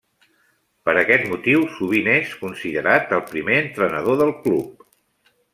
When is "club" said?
4.49-4.85